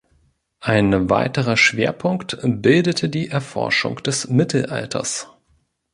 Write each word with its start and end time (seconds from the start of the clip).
Ein 0.61 1.11
weiterer 1.11 1.55
Schwerpunkt 1.57 2.39
bildete 2.41 3.07
die 3.07 3.27
Erforschung 3.27 3.97
des 4.01 4.29
Mittelalters. 4.29 5.27